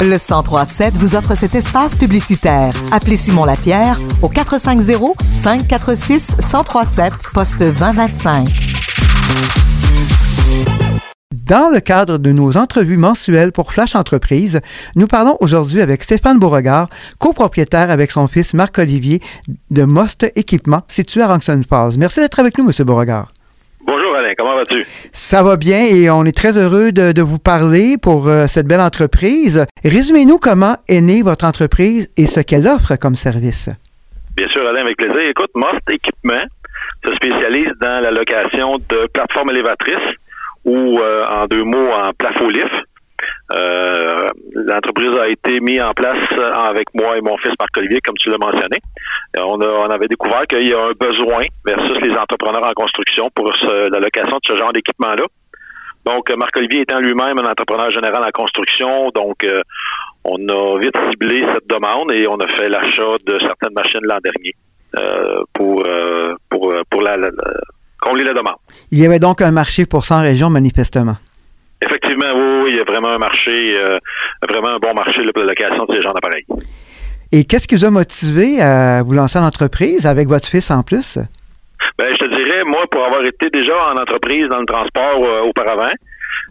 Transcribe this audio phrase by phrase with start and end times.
[0.00, 2.74] Le 1037 vous offre cet espace publicitaire.
[2.90, 8.48] Appelez Simon Lapierre au 450 546 1037 poste 2025.
[11.46, 14.60] Dans le cadre de nos entrevues mensuelles pour Flash Entreprise,
[14.96, 16.88] nous parlons aujourd'hui avec Stéphane Beauregard,
[17.18, 19.20] copropriétaire avec son fils Marc-Olivier
[19.70, 21.98] de Most Équipement, situé à Ranson Falls.
[21.98, 22.86] Merci d'être avec nous, M.
[22.86, 23.33] Beauregard.
[24.36, 24.84] Comment vas-tu?
[25.12, 28.80] Ça va bien et on est très heureux de, vous parler pour euh, cette belle
[28.80, 29.66] entreprise.
[29.84, 33.70] Résumez-nous comment est née votre entreprise et ce qu'elle offre comme service.
[34.36, 35.20] Bien sûr, Alain, avec plaisir.
[35.20, 36.42] Écoute, Most Équipement
[37.06, 40.16] se spécialise dans la location de plateformes élévatrices
[40.64, 42.72] ou euh, en deux mots en plafond-lift.
[43.52, 46.26] Euh, l'entreprise a été mise en place
[46.66, 48.78] avec moi et mon fils Marc-Olivier, comme tu l'as mentionné.
[49.36, 53.28] Euh, on, on, avait découvert qu'il y a un besoin versus les entrepreneurs en construction
[53.34, 55.24] pour la location de ce genre d'équipement-là.
[56.04, 59.46] Donc, Marc-Olivier étant lui-même un entrepreneur général en construction, donc
[60.24, 64.18] on a vite ciblé cette demande et on a fait l'achat de certaines machines l'an
[64.22, 64.52] dernier
[65.54, 65.82] pour,
[66.50, 67.16] pour, pour la,
[68.04, 68.56] combler la demande.
[68.90, 71.16] Il y avait donc un marché pour 100 régions, manifestement.
[71.80, 73.98] Effectivement, oui, il y a vraiment un marché, euh,
[74.48, 76.44] vraiment un bon marché pour la location de ces genres d'appareils.
[77.36, 80.84] Et qu'est-ce qui vous a motivé à vous lancer en entreprise avec votre fils en
[80.84, 81.18] plus?
[81.98, 85.40] Ben, je te dirais, moi, pour avoir été déjà en entreprise dans le transport euh,
[85.42, 85.90] auparavant,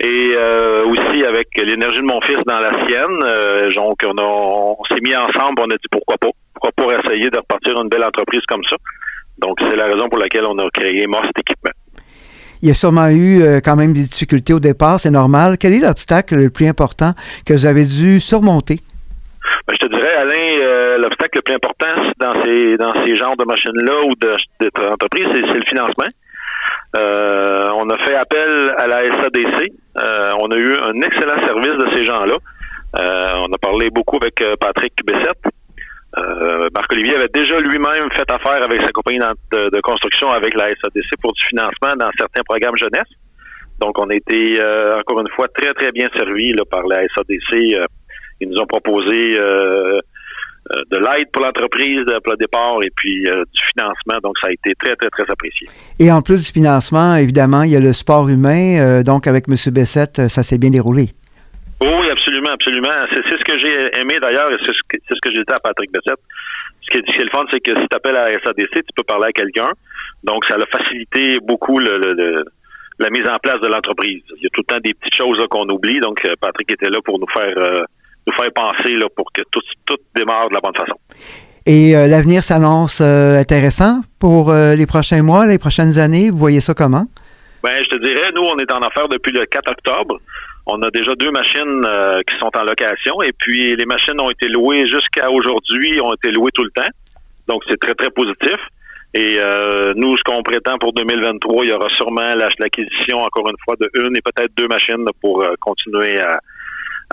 [0.00, 5.00] et euh, aussi avec l'énergie de mon fils dans la sienne, donc on, on s'est
[5.00, 8.42] mis ensemble, on a dit pourquoi pas, pourquoi pas essayer de repartir une belle entreprise
[8.46, 8.76] comme ça.
[9.38, 11.72] Donc, c'est la raison pour laquelle on a créé Most Équipement.
[12.60, 15.56] Il y a sûrement eu euh, quand même des difficultés au départ, c'est normal.
[15.58, 17.14] Quel est l'obstacle le plus important
[17.46, 18.80] que vous avez dû surmonter?
[19.66, 23.36] Ben, je te dirais, Alain, euh, l'obstacle le plus important dans ces dans ces genres
[23.36, 26.08] de machines-là ou d'entreprises, c'est le financement.
[26.96, 29.72] Euh, on a fait appel à la SADC.
[30.40, 32.36] on a eu un excellent service de ces gens-là.
[32.94, 35.42] on a parlé beaucoup avec Patrick Bessette.
[36.18, 41.20] Euh, Marc-Olivier avait déjà lui-même fait affaire avec sa compagnie de, construction avec la SADC
[41.20, 43.08] pour du financement dans certains programmes jeunesse.
[43.80, 47.76] Donc, on a été, euh, encore une fois, très, très bien servis par la SADC.
[48.42, 49.38] Euh, ils nous ont proposé
[50.90, 54.18] de l'aide pour l'entreprise, pour le départ et puis du financement.
[54.22, 55.68] Donc, ça a été très, très, très apprécié.
[55.98, 59.02] Et en plus du financement, évidemment, il y a le sport humain.
[59.02, 59.54] donc, avec M.
[59.72, 61.10] Bessette, ça s'est bien déroulé.
[61.80, 62.88] Oui, absolument, absolument.
[63.12, 65.60] C'est ce que j'ai aimé d'ailleurs et c'est ce que, ce que j'ai dit à
[65.60, 66.20] Patrick Bessette.
[66.82, 68.38] Ce qui, est, ce qui est le fun, c'est que si tu appelles à la
[68.40, 69.68] SADC, tu peux parler à quelqu'un.
[70.24, 72.44] Donc, ça a facilité beaucoup le,
[72.98, 74.22] la mise en place de l'entreprise.
[74.36, 76.00] Il y a tout le temps des petites choses qu'on oublie.
[76.00, 77.84] Donc, euh, Patrick était là pour nous faire euh,
[78.26, 80.98] nous faire penser là, pour que tout, tout démarre de la bonne façon.
[81.66, 86.30] Et euh, l'avenir s'annonce intéressant pour les prochains mois, les prochaines années?
[86.30, 87.06] Vous voyez ça comment?
[87.62, 90.20] Ben, je te dirais, nous, on est en affaires depuis le 4 octobre.
[90.66, 94.30] On a déjà deux machines euh, qui sont en location et puis les machines ont
[94.30, 96.90] été louées jusqu'à aujourd'hui, ont été louées tout le temps.
[97.48, 98.56] Donc c'est très très positif.
[99.14, 103.56] Et euh, nous, ce qu'on prétend pour 2023, il y aura sûrement l'acquisition, encore une
[103.64, 106.38] fois, de une et peut-être deux machines pour euh, continuer à,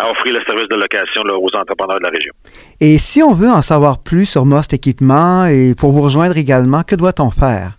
[0.01, 2.33] offrir le service de location aux entrepreneurs de la région.
[2.79, 6.83] Et si on veut en savoir plus sur Most Équipement et pour vous rejoindre également,
[6.83, 7.73] que doit-on faire?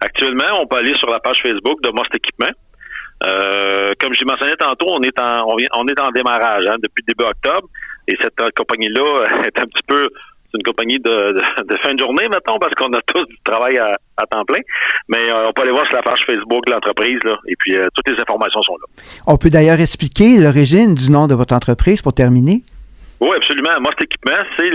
[0.00, 2.52] Actuellement, on peut aller sur la page Facebook de Most Équipement.
[3.26, 7.28] Euh, comme je mentionné tantôt, on est en on, est en démarrage hein, depuis début
[7.28, 7.68] octobre
[8.06, 10.08] et cette compagnie-là est un petit peu
[10.68, 11.40] compagnie de,
[11.82, 13.96] fin de journée, mettons, parce qu'on a tous du travail à,
[14.30, 14.60] temps plein.
[15.08, 17.86] Mais euh, on peut aller voir sur la page Facebook de l'entreprise, et puis euh,
[17.94, 19.02] toutes les informations sont là.
[19.26, 22.62] On peut d'ailleurs expliquer l'origine du nom de votre entreprise pour terminer?
[23.20, 23.80] Oui, absolument.
[23.80, 24.70] Most Équipement, c'est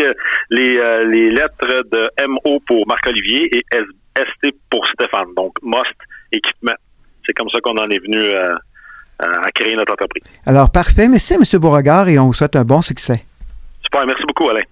[0.50, 3.62] les, les lettres de MO pour Marc-Olivier et
[4.18, 5.34] ST pour Stéphane.
[5.36, 5.96] Donc, Most
[6.32, 6.76] Équipement
[7.26, 8.56] c'est comme ça qu'on en est venu euh,
[9.20, 10.24] à, créer notre entreprise.
[10.46, 11.08] Alors, parfait.
[11.08, 11.60] Merci, M.
[11.60, 13.24] Beauregard, et on vous souhaite un bon succès.
[13.84, 14.06] Super.
[14.06, 14.64] Merci beaucoup, Alain.